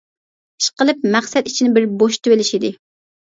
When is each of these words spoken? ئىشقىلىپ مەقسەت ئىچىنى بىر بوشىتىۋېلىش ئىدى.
ئىشقىلىپ 0.61 1.03
مەقسەت 1.15 1.49
ئىچىنى 1.51 1.75
بىر 1.77 1.85
بوشىتىۋېلىش 2.01 2.51
ئىدى. 2.59 2.73